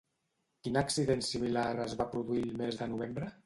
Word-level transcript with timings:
Quin 0.67 0.79
accident 0.83 1.21
similar 1.29 1.67
es 1.87 1.95
va 2.03 2.11
produir 2.17 2.45
el 2.51 2.59
mes 2.67 2.85
de 2.85 2.93
novembre? 2.95 3.35